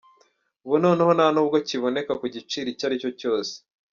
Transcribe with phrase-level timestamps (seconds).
[0.65, 3.53] Ubu noneho nta n’ubwo kiboneka ku giciro icyo aricyo cyose!